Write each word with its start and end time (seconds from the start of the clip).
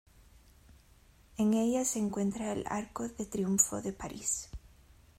En 1.37 1.53
ella 1.53 1.85
se 1.85 1.99
encuentra 1.99 2.53
el 2.53 2.63
Arco 2.65 3.07
de 3.07 3.23
Triunfo 3.27 3.83
de 3.83 3.93
París. 3.93 4.49